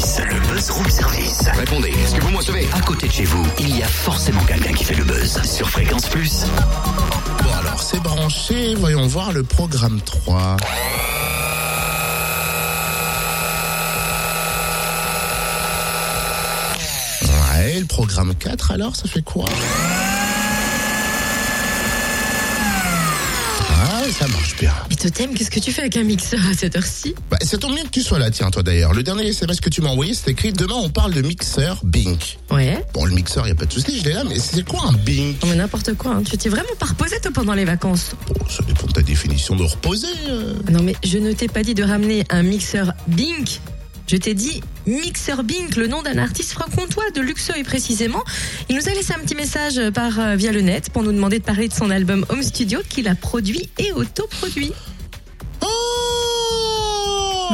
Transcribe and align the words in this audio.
service, 0.00 0.20
le 0.30 0.40
buzz 0.52 0.70
room 0.70 0.90
service. 0.90 1.48
Répondez, 1.54 1.88
est-ce 1.88 2.14
que 2.14 2.20
vous 2.20 2.30
me 2.30 2.36
recevez? 2.36 2.68
À 2.72 2.80
côté 2.80 3.08
de 3.08 3.12
chez 3.12 3.24
vous, 3.24 3.46
il 3.58 3.76
y 3.76 3.82
a 3.82 3.88
forcément 3.88 4.42
quelqu'un 4.44 4.72
qui 4.72 4.84
fait 4.84 4.94
le 4.94 5.04
buzz. 5.04 5.40
Sur 5.42 5.70
Fréquence 5.70 6.08
Plus. 6.08 6.44
Bon 7.42 7.52
alors, 7.60 7.82
c'est 7.82 8.00
branché, 8.00 8.74
voyons 8.74 9.06
voir 9.06 9.32
le 9.32 9.42
programme 9.42 10.00
3. 10.00 10.56
Ouais, 17.22 17.80
le 17.80 17.86
programme 17.86 18.34
4 18.34 18.70
alors, 18.72 18.94
ça 18.96 19.08
fait 19.08 19.22
quoi? 19.22 19.46
Ah, 23.70 24.02
ça 24.18 24.26
marche 24.28 24.56
bien. 24.56 24.72
Et 25.06 25.10
Totem, 25.10 25.34
qu'est-ce 25.34 25.52
que 25.52 25.60
tu 25.60 25.70
fais 25.70 25.82
avec 25.82 25.96
un 25.96 26.02
mixeur 26.02 26.40
à 26.50 26.54
cette 26.54 26.74
heure-ci 26.74 27.14
Bah, 27.30 27.36
ça 27.40 27.58
tombe 27.58 27.74
bien 27.74 27.84
que 27.84 27.90
tu 27.90 28.02
sois 28.02 28.18
là, 28.18 28.28
tiens, 28.32 28.50
toi 28.50 28.64
d'ailleurs. 28.64 28.92
Le 28.92 29.04
dernier 29.04 29.28
SMS 29.28 29.60
que 29.60 29.70
tu 29.70 29.80
m'as 29.80 29.90
envoyé, 29.90 30.14
c'est 30.14 30.32
écrit 30.32 30.52
Demain, 30.52 30.74
on 30.74 30.88
parle 30.90 31.12
de 31.14 31.22
mixeur 31.22 31.78
Bink. 31.84 32.38
Ouais. 32.50 32.84
Bon, 32.92 33.04
le 33.04 33.12
mixeur, 33.14 33.46
y 33.46 33.52
a 33.52 33.54
pas 33.54 33.66
de 33.66 33.72
souci, 33.72 34.00
je 34.00 34.04
l'ai 34.04 34.12
là, 34.14 34.24
mais 34.24 34.38
c'est 34.40 34.66
quoi 34.66 34.82
un 34.88 34.92
Bink 34.94 35.40
Non 35.42 35.48
mais 35.50 35.54
n'importe 35.54 35.94
quoi, 35.94 36.12
hein. 36.16 36.22
tu 36.28 36.36
t'es 36.36 36.48
vraiment 36.48 36.74
pas 36.80 36.86
reposé 36.86 37.20
toi 37.20 37.30
pendant 37.32 37.54
les 37.54 37.64
vacances? 37.64 38.10
Bon, 38.26 38.34
ça 38.48 38.64
dépend 38.66 38.88
de 38.88 38.92
ta 38.92 39.02
définition 39.02 39.54
de 39.54 39.62
reposer. 39.62 40.08
euh. 40.28 40.54
Non 40.70 40.82
mais 40.82 40.96
je 41.04 41.18
ne 41.18 41.32
t'ai 41.32 41.46
pas 41.46 41.62
dit 41.62 41.74
de 41.74 41.84
ramener 41.84 42.24
un 42.30 42.42
mixeur 42.42 42.92
Bink. 43.06 43.60
Je 44.08 44.16
t'ai 44.16 44.34
dit 44.34 44.60
Mixeur 44.86 45.42
Bink, 45.42 45.74
le 45.76 45.88
nom 45.88 46.00
d'un 46.02 46.18
artiste 46.18 46.52
franc-comtois 46.52 47.10
de 47.14 47.20
Luxeuil 47.20 47.64
précisément. 47.64 48.22
Il 48.68 48.76
nous 48.76 48.88
a 48.88 48.92
laissé 48.92 49.12
un 49.12 49.18
petit 49.18 49.34
message 49.34 49.80
par 49.90 50.18
euh, 50.20 50.36
via 50.36 50.52
le 50.52 50.60
net 50.60 50.90
pour 50.90 51.02
nous 51.02 51.10
demander 51.12 51.40
de 51.40 51.44
parler 51.44 51.66
de 51.66 51.74
son 51.74 51.90
album 51.90 52.24
Home 52.28 52.42
Studio 52.44 52.80
qu'il 52.88 53.08
a 53.08 53.16
produit 53.16 53.68
et 53.78 53.90
autoproduit. 53.92 54.72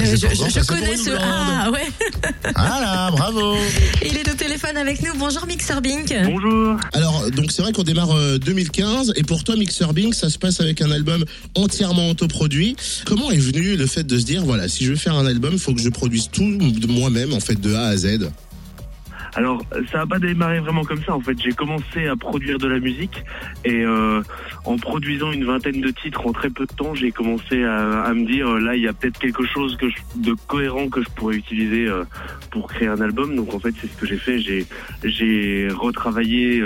J'ai 0.00 0.16
je, 0.16 0.66
connais 0.66 0.96
ce. 0.96 1.10
Ah 1.18 1.70
ouais. 1.70 1.86
Voilà, 2.56 3.10
bravo. 3.10 3.56
Il 4.04 4.16
est 4.16 4.30
au 4.30 4.34
téléphone 4.34 4.76
avec 4.76 5.02
nous. 5.02 5.12
Bonjour 5.18 5.46
Mixeur 5.46 5.80
Bink. 5.80 6.14
Bonjour. 6.24 6.76
Alors, 6.92 7.30
donc 7.30 7.52
c'est 7.52 7.62
vrai 7.62 7.72
qu'on 7.72 7.82
démarre 7.82 8.12
euh, 8.12 8.38
2015 8.38 9.12
et 9.16 9.22
pour 9.22 9.44
toi, 9.44 9.56
Mixer 9.56 9.92
Bing, 9.92 10.12
ça 10.12 10.30
se 10.30 10.38
passe 10.38 10.60
avec 10.60 10.80
un 10.80 10.90
album 10.90 11.24
entièrement 11.54 12.10
autoproduit. 12.10 12.76
Comment 13.04 13.30
est 13.30 13.38
venu 13.38 13.76
le 13.76 13.86
fait 13.86 14.04
de 14.04 14.18
se 14.18 14.24
dire, 14.24 14.44
voilà, 14.44 14.68
si 14.68 14.84
je 14.84 14.90
veux 14.90 14.96
faire 14.96 15.14
un 15.14 15.26
album, 15.26 15.54
il 15.54 15.58
faut 15.58 15.74
que 15.74 15.80
je 15.80 15.88
produise 15.88 16.28
tout 16.30 16.56
de 16.56 16.86
moi-même, 16.86 17.32
en 17.32 17.40
fait, 17.40 17.60
de 17.60 17.74
A 17.74 17.86
à 17.86 17.96
Z? 17.96 18.30
Alors, 19.36 19.62
ça 19.90 19.98
n'a 19.98 20.06
pas 20.06 20.18
démarré 20.18 20.60
vraiment 20.60 20.84
comme 20.84 21.02
ça. 21.02 21.14
En 21.14 21.20
fait, 21.20 21.36
j'ai 21.40 21.52
commencé 21.52 22.06
à 22.06 22.16
produire 22.16 22.58
de 22.58 22.68
la 22.68 22.78
musique 22.78 23.22
et 23.64 23.82
euh, 23.84 24.22
en 24.64 24.76
produisant 24.76 25.32
une 25.32 25.44
vingtaine 25.44 25.80
de 25.80 25.90
titres 25.90 26.26
en 26.26 26.32
très 26.32 26.50
peu 26.50 26.66
de 26.66 26.72
temps, 26.72 26.94
j'ai 26.94 27.10
commencé 27.10 27.64
à, 27.64 28.12
me 28.14 28.26
dire 28.26 28.48
euh, 28.48 28.60
là, 28.60 28.76
il 28.76 28.82
y 28.82 28.88
a 28.88 28.92
peut-être 28.92 29.18
quelque 29.18 29.44
chose 29.44 29.76
de 30.14 30.34
cohérent 30.46 30.88
que 30.88 31.02
je 31.02 31.08
pourrais 31.10 31.36
utiliser 31.36 31.86
euh, 31.86 32.04
pour 32.50 32.68
créer 32.68 32.88
un 32.88 33.00
album. 33.00 33.34
Donc, 33.34 33.54
en 33.54 33.58
fait, 33.58 33.74
c'est 33.80 33.88
ce 33.88 33.96
que 33.96 34.06
j'ai 34.06 34.18
fait. 34.18 34.38
J'ai 35.02 35.68
retravaillé 35.68 36.62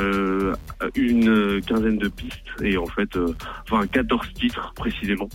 une 0.95 1.61
quinzaine 1.67 1.99
de 1.99 2.09
pistes 2.09 2.39
et 2.63 2.77
en 2.77 2.87
fait, 2.87 3.17
euh, 3.17 3.35
enfin 3.71 3.87
14 3.87 4.27
titres 4.35 4.73
précisément. 4.75 5.29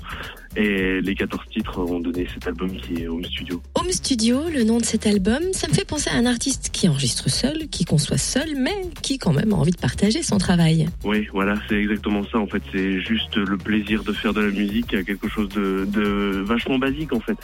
Et 0.55 1.01
les 1.01 1.15
14 1.15 1.43
titres 1.51 1.79
ont 1.79 1.99
donné 1.99 2.27
cet 2.31 2.47
album 2.47 2.69
qui 2.77 3.01
est 3.01 3.07
Home 3.07 3.25
Studio. 3.25 3.61
Home 3.75 3.91
Studio, 3.91 4.41
le 4.53 4.63
nom 4.63 4.77
de 4.77 4.85
cet 4.85 5.07
album, 5.07 5.41
ça 5.51 5.67
me 5.67 5.73
fait 5.73 5.85
penser 5.85 6.11
à 6.11 6.13
un 6.13 6.27
artiste 6.27 6.69
qui 6.71 6.87
enregistre 6.87 7.29
seul, 7.29 7.67
qui 7.69 7.85
conçoit 7.85 8.19
seul, 8.19 8.49
mais 8.55 8.75
qui 9.01 9.17
quand 9.17 9.33
même 9.33 9.51
a 9.51 9.55
envie 9.55 9.71
de 9.71 9.77
partager 9.77 10.21
son 10.21 10.37
travail. 10.37 10.87
Oui, 11.03 11.27
voilà, 11.33 11.55
c'est 11.67 11.75
exactement 11.75 12.23
ça. 12.31 12.37
En 12.37 12.47
fait, 12.47 12.61
c'est 12.71 12.99
juste 12.99 13.35
le 13.35 13.57
plaisir 13.57 14.03
de 14.03 14.13
faire 14.13 14.33
de 14.33 14.41
la 14.41 14.51
musique, 14.51 14.87
quelque 14.87 15.27
chose 15.27 15.49
de, 15.49 15.85
de 15.85 16.43
vachement 16.45 16.77
basique 16.77 17.13
en 17.13 17.19
fait, 17.19 17.37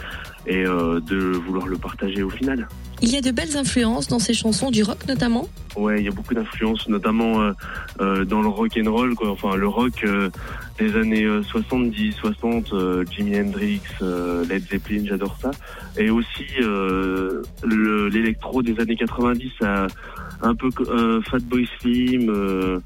et 0.45 0.65
euh, 0.65 0.99
de 0.99 1.17
vouloir 1.17 1.67
le 1.67 1.77
partager 1.77 2.21
au 2.21 2.29
final. 2.29 2.67
Il 3.01 3.09
y 3.09 3.15
a 3.17 3.21
de 3.21 3.31
belles 3.31 3.55
influences 3.55 4.07
dans 4.07 4.19
ses 4.19 4.33
chansons, 4.33 4.71
du 4.71 4.83
rock 4.83 5.07
notamment. 5.07 5.47
Ouais, 5.77 5.99
il 6.01 6.05
y 6.05 6.07
a 6.09 6.11
beaucoup 6.11 6.33
d'influences, 6.33 6.87
notamment 6.89 7.41
euh, 7.41 7.51
euh, 8.01 8.25
dans 8.25 8.41
le 8.41 8.49
rock 8.49 8.77
and 8.83 8.91
roll, 8.91 9.15
quoi. 9.15 9.29
Enfin, 9.31 9.55
le 9.55 9.67
rock 9.67 10.03
euh, 10.03 10.29
des 10.79 10.95
années 10.97 11.23
euh, 11.23 11.41
70, 11.43 12.13
60, 12.13 12.73
euh, 12.73 13.05
Jimi 13.09 13.39
Hendrix, 13.39 13.81
euh, 14.01 14.43
Led 14.49 14.67
Zeppelin, 14.69 15.03
j'adore 15.05 15.37
ça. 15.41 15.51
Et 15.97 16.09
aussi 16.09 16.45
euh, 16.61 17.41
le- 17.63 18.09
l'électro 18.09 18.61
des 18.63 18.77
années 18.81 18.97
90, 18.97 19.51
à 19.61 19.87
un 20.41 20.55
peu 20.55 20.69
euh, 20.87 21.21
Fatboy 21.29 21.67
Slim 21.79 22.29
euh, 22.29 22.79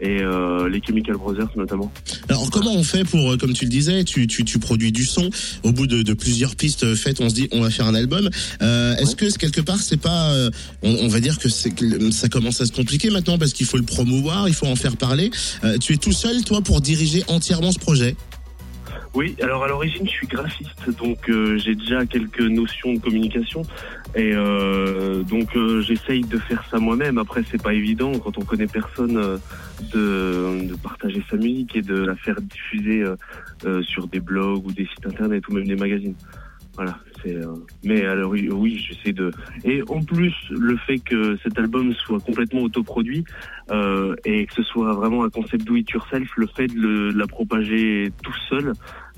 et 0.00 0.20
euh, 0.22 0.68
les 0.68 0.80
Chemical 0.84 1.16
Brothers 1.16 1.50
notamment. 1.56 1.92
Alors, 2.28 2.50
comment 2.50 2.74
on 2.74 2.82
fait 2.82 3.04
pour, 3.04 3.32
euh, 3.32 3.36
comme 3.36 3.52
tu 3.52 3.64
le 3.64 3.70
disais, 3.70 4.04
tu, 4.04 4.26
tu, 4.26 4.44
tu 4.44 4.58
produis 4.58 4.92
du 4.92 5.04
son, 5.04 5.28
au 5.62 5.72
bout 5.72 5.86
de, 5.86 6.02
de 6.02 6.12
plusieurs 6.14 6.56
pistes 6.56 6.94
faites, 6.94 7.20
on 7.20 7.28
se 7.28 7.34
dit, 7.34 7.48
on 7.52 7.60
va 7.60 7.70
faire 7.70 7.86
un 7.86 7.94
album. 7.94 8.28
Euh, 8.62 8.96
Est-ce 8.96 9.16
que 9.16 9.26
quelque 9.36 9.60
part, 9.60 9.78
c'est 9.78 10.00
pas, 10.00 10.30
euh, 10.32 10.50
on, 10.82 10.90
on 10.90 11.08
va 11.08 11.20
dire 11.20 11.38
que, 11.38 11.48
c'est 11.48 11.70
que 11.70 12.10
ça 12.10 12.28
commence 12.28 12.60
à 12.60 12.66
se 12.66 12.72
compliquer 12.72 13.10
maintenant 13.10 13.38
parce 13.38 13.52
qu'il 13.52 13.66
faut 13.66 13.76
le 13.76 13.82
promouvoir, 13.82 14.48
il 14.48 14.54
faut 14.54 14.66
en 14.66 14.76
faire 14.76 14.96
parler. 14.96 15.30
Euh, 15.64 15.78
tu 15.78 15.92
es 15.92 15.96
tout 15.96 16.12
seul, 16.12 16.42
toi, 16.44 16.62
pour 16.62 16.80
diriger 16.80 17.22
entièrement 17.28 17.72
ce 17.72 17.78
projet? 17.78 18.16
Oui, 19.12 19.34
alors 19.42 19.64
à 19.64 19.68
l'origine, 19.68 20.06
je 20.06 20.10
suis 20.10 20.26
graphiste, 20.28 20.88
donc 20.98 21.28
euh, 21.28 21.56
j'ai 21.58 21.74
déjà 21.74 22.06
quelques 22.06 22.42
notions 22.42 22.94
de 22.94 23.00
communication 23.00 23.62
et 24.14 24.32
euh, 24.34 25.22
donc 25.24 25.56
euh, 25.56 25.82
j'essaye 25.82 26.20
de 26.20 26.38
faire 26.38 26.64
ça 26.70 26.78
moi-même. 26.78 27.18
Après, 27.18 27.42
c'est 27.50 27.60
pas 27.60 27.74
évident 27.74 28.12
quand 28.20 28.38
on 28.38 28.44
connaît 28.44 28.68
personne 28.68 29.16
euh, 29.16 29.36
de, 29.92 30.64
de 30.68 30.76
partager 30.76 31.24
sa 31.28 31.36
musique 31.36 31.74
et 31.74 31.82
de 31.82 31.96
la 31.96 32.14
faire 32.14 32.40
diffuser 32.40 33.02
euh, 33.02 33.16
euh, 33.64 33.82
sur 33.82 34.06
des 34.06 34.20
blogs 34.20 34.64
ou 34.64 34.70
des 34.70 34.86
sites 34.86 35.04
internet 35.04 35.46
ou 35.48 35.54
même 35.54 35.66
des 35.66 35.76
magazines. 35.76 36.14
Voilà. 36.76 36.96
Euh, 37.26 37.54
mais 37.84 38.04
alors 38.04 38.30
oui, 38.30 38.48
oui, 38.50 38.84
j'essaie 38.88 39.12
de. 39.12 39.30
Et 39.64 39.82
en 39.88 40.02
plus, 40.02 40.34
le 40.50 40.76
fait 40.76 40.98
que 40.98 41.36
cet 41.42 41.58
album 41.58 41.92
soit 41.94 42.20
complètement 42.20 42.62
autoproduit 42.62 43.24
euh, 43.70 44.14
et 44.24 44.46
que 44.46 44.54
ce 44.54 44.62
soit 44.62 44.94
vraiment 44.94 45.24
un 45.24 45.30
concept 45.30 45.64
do 45.64 45.76
it 45.76 45.88
yourself, 45.90 46.28
le 46.36 46.46
fait 46.56 46.68
de, 46.68 47.12
la 47.14 47.26
propager 47.26 48.12
tout 48.22 48.34
seul, 48.48 48.72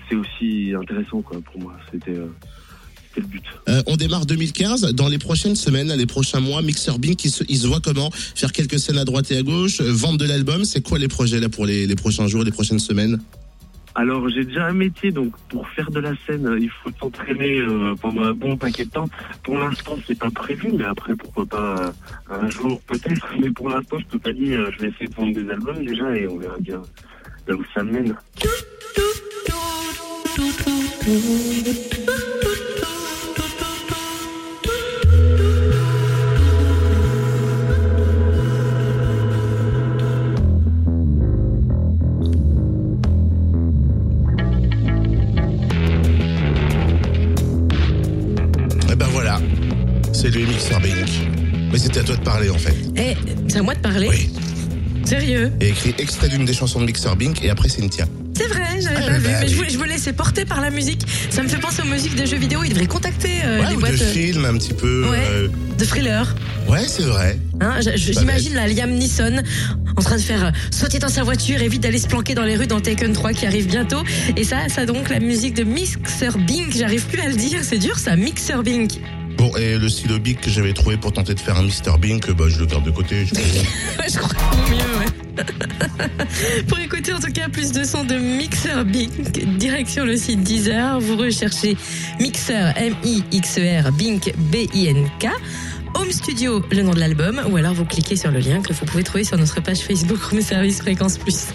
c'est 0.09 0.17
aussi 0.17 0.73
intéressant 0.75 1.23
quoi 1.23 1.39
pour 1.41 1.61
moi. 1.61 1.75
C'était 1.91 2.13
euh, 2.13 2.27
le 3.17 3.27
but. 3.27 3.45
Euh, 3.69 3.83
on 3.87 3.97
démarre 3.97 4.27
2015. 4.27 4.93
Dans 4.95 5.09
les 5.09 5.19
prochaines 5.19 5.57
semaines, 5.57 5.93
les 5.93 6.07
prochains 6.07 6.41
mois, 6.41 6.63
Mixer 6.63 6.99
Bink, 6.99 7.25
il 7.25 7.31
se, 7.31 7.67
voit 7.67 7.81
comment 7.81 8.11
Faire 8.11 8.53
quelques 8.53 8.79
scènes 8.79 8.99
à 8.99 9.05
droite 9.05 9.31
et 9.31 9.37
à 9.37 9.43
gauche, 9.43 9.81
euh, 9.81 9.93
vendre 9.93 10.19
de 10.19 10.27
l'album. 10.27 10.65
C'est 10.65 10.83
quoi 10.83 10.99
les 10.99 11.09
projets 11.09 11.41
là 11.41 11.49
pour 11.49 11.67
les 11.67 11.95
prochains 11.95 12.27
jours, 12.27 12.45
les 12.45 12.53
prochaines 12.53 12.79
semaines? 12.81 13.21
Alors 13.95 14.29
j'ai 14.31 14.45
déjà 14.45 14.67
un 14.67 14.73
métier, 14.73 15.11
donc 15.13 15.33
pour 15.49 15.69
faire 15.69 15.91
de 15.91 16.01
la 16.01 16.13
scène, 16.27 16.57
il 16.61 16.71
faut 16.71 16.91
s'entraîner 16.99 17.59
euh, 17.61 17.95
pendant 18.01 18.25
un 18.25 18.33
bon 18.33 18.57
paquet 18.57 18.85
de 18.87 18.91
temps. 18.91 19.09
Pour 19.43 19.59
l'instant, 19.59 19.97
c'est 20.07 20.19
pas 20.19 20.31
prévu, 20.31 20.73
mais 20.73 20.85
après 20.85 21.15
pourquoi 21.15 21.45
pas 21.47 21.77
euh, 22.31 22.41
un 22.43 22.49
jour 22.49 22.81
peut-être. 22.87 23.29
Mais 23.41 23.51
pour 23.51 23.69
l'instant, 23.69 23.99
je 23.99 24.07
peux 24.07 24.19
pas 24.19 24.33
dire. 24.33 24.61
euh, 24.61 24.71
Je 24.73 24.83
vais 24.83 24.89
essayer 24.89 25.07
de 25.09 25.15
vendre 25.15 25.35
des 25.35 25.51
albums 25.51 25.85
déjà 25.85 26.17
et 26.17 26.27
on 26.27 26.39
verra 26.39 26.59
bien 26.59 26.81
là 27.47 27.55
où 27.55 27.65
ça 27.75 27.83
mène. 27.83 28.15
C'est 50.23 50.31
lui 50.31 50.45
Mixer 50.47 50.79
Bink. 50.81 51.09
Mais 51.73 51.79
c'était 51.79 52.01
à 52.01 52.05
toi 52.05 52.17
de 52.17 52.23
parler 52.23 52.49
en 52.51 52.59
fait. 52.59 52.75
Eh, 52.97 53.17
c'est 53.49 53.59
à 53.59 53.63
moi 53.63 53.75
de 53.75 53.81
parler 53.81 54.09
Oui. 54.09 54.31
Sérieux 55.05 55.51
Et 55.61 55.71
écrit 55.71 55.95
extrait 55.99 56.29
d'une 56.29 56.45
des 56.45 56.53
chansons 56.55 56.81
de 56.81 56.87
Mixer 56.87 57.17
Bink 57.17 57.43
et 57.45 57.51
après 57.51 57.69
Cynthia. 57.69 58.07
C'est 58.37 58.47
vrai, 58.47 58.81
j'avais 58.81 58.97
Ah, 59.03 59.07
pas 59.11 59.19
vu, 59.19 59.25
bah 59.29 59.39
mais 59.43 59.49
je 59.49 59.57
voulais, 59.57 59.69
je 59.71 59.79
me 59.79 59.87
laissais 59.87 60.13
porter 60.13 60.45
par 60.45 60.61
la 60.61 60.71
musique. 60.71 61.03
Ça 61.31 61.43
me 61.43 61.49
fait 61.49 61.59
penser 61.59 61.83
aux 61.83 61.87
musiques 61.87 62.15
des 62.15 62.27
jeux 62.27 62.39
vidéo. 62.39 62.61
Ils 62.65 62.71
devraient 62.71 62.87
contacter 62.87 63.29
euh, 63.45 63.61
Ouais, 63.63 63.69
les 63.71 63.77
ou 63.77 63.81
boîtes 63.81 63.93
de 63.99 64.03
euh, 64.03 64.13
film 64.13 64.45
un 64.45 64.55
petit 64.55 64.73
peu. 64.73 65.11
Ouais. 65.11 65.19
euh, 65.31 65.49
de 65.79 65.85
thriller. 65.85 66.35
ouais 66.69 66.85
c'est 66.87 67.03
vrai. 67.03 67.39
Hein, 67.61 67.81
je- 67.81 67.97
je- 67.97 68.13
Bah, 68.13 68.21
J'imagine 68.21 68.55
la 68.55 68.69
Liam 68.69 68.91
Neeson 68.91 69.43
en 69.97 70.03
train 70.03 70.17
de 70.17 70.21
faire 70.23 70.47
euh, 70.47 70.51
sauter 70.71 70.99
dans 70.99 71.09
sa 71.09 71.25
voiture 71.25 71.61
et 71.61 71.69
vite 71.69 71.83
d'aller 71.83 71.99
se 71.99 72.07
planquer 72.09 72.35
dans 72.35 72.45
les 72.45 72.57
rues 72.57 72.67
dans 72.69 72.81
Taken 72.81 73.13
3 73.13 73.33
qui 73.35 73.45
arrive 73.47 73.67
bientôt. 73.67 74.03
Et 74.37 74.45
ça, 74.45 74.69
ça 74.69 74.87
donc 74.87 75.11
la 75.11 75.19
musique 75.21 75.55
de 75.55 75.65
Mixer 75.65 76.31
Bink. 76.39 76.75
J'arrive 76.77 77.05
plus 77.07 77.21
à 77.21 77.29
le 77.29 77.35
dire, 77.35 77.59
c'est 77.63 77.79
dur 77.79 77.99
ça, 77.99 78.17
Mixer 78.17 78.63
Bink. 78.65 78.93
Bon, 79.43 79.51
et 79.57 79.77
le 79.77 79.89
stylo 79.89 80.21
Bic 80.21 80.41
que 80.41 80.51
j'avais 80.51 80.73
trouvé 80.73 80.97
pour 80.97 81.13
tenter 81.13 81.35
de 81.35 81.41
faire 81.41 81.57
un 81.59 81.65
Mr. 81.65 81.99
Bink, 81.99 82.31
bah, 82.31 82.45
je 82.47 82.61
le 82.61 82.67
garde 82.67 82.85
de 82.85 82.93
côté. 82.93 83.27
je- 83.27 83.35
je 84.09 84.19
crois 84.19 84.39
mieux, 84.71 84.77
ouais. 85.01 86.63
Pour 86.69 86.79
écouter 86.79 87.13
en 87.13 87.19
tout 87.19 87.33
cas 87.33 87.49
plus 87.49 87.73
de 87.73 87.83
sons 87.83 88.05
de 88.05 88.15
Mixer 88.15 88.85
Bink, 88.85 89.11
direction 89.59 90.05
le 90.05 90.17
site 90.17 90.45
Deezer, 90.45 91.01
vous 91.01 91.17
recherchez 91.17 91.77
Mixer 92.21 92.73
M-I-X-E-R 92.77 93.91
Bink 93.91 94.33
B-I-N-K. 94.53 95.27
Home 95.95 96.13
Studio, 96.13 96.63
le 96.71 96.83
nom 96.83 96.93
de 96.95 97.01
l'album, 97.01 97.43
ou 97.51 97.57
alors 97.57 97.75
vous 97.75 97.85
cliquez 97.85 98.15
sur 98.15 98.31
le 98.31 98.39
lien 98.39 98.63
que 98.63 98.73
vous 98.73 98.85
pouvez 98.87 99.03
trouver 99.03 99.25
sur 99.25 99.37
notre 99.39 99.61
page 99.61 99.81
Facebook 99.81 100.21
Home 100.33 100.41
Service 100.41 100.79
Fréquence 100.79 101.19
Plus. 101.19 101.47